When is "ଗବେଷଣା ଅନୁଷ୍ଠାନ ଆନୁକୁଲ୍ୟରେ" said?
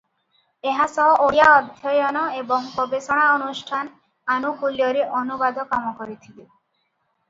2.79-5.09